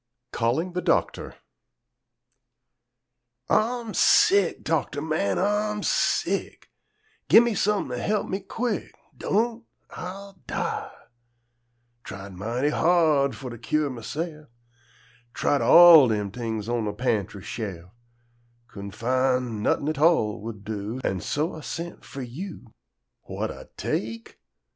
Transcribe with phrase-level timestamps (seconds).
[0.31, 1.35] CALLING THE DOCTOR
[3.51, 6.71] Ah'm sick, doctor man, Ah'm sick!
[7.29, 10.91] Gi' me some'n' to he'p me quick, Don't, Ah'll die!
[12.03, 14.47] Tried mighty hard fo' to cure mahse'f;
[15.35, 17.85] Tried all dem t'ings on de pantry she'f;
[18.69, 22.71] Couldn' fin' not'in' a tall would do, An' so Ah sent fo' you.
[23.29, 24.39] "Wha'd Ah take?"